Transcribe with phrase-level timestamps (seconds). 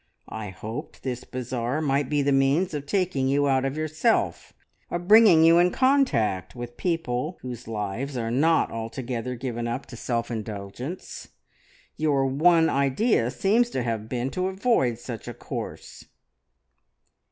[0.29, 4.51] I hoped this bazaar might be the means of taking you out of yourself,
[4.89, 9.95] of bringing you in contact with people whose lives are not altogether given up to
[9.95, 11.27] self indulgence.
[11.97, 16.05] Your one idea seems to have been to avoid such a course."